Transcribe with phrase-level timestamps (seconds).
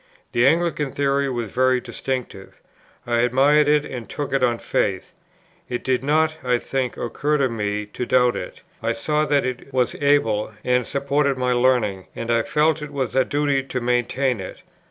[0.31, 2.59] The Anglican Theory was very distinctive.
[3.05, 5.13] I admired it and took it on faith.
[5.69, 9.71] It did not (I think) occur to me to doubt it; I saw that it
[9.71, 14.39] was able, and supported by learning, and I felt it was a duty to maintain
[14.41, 14.63] it.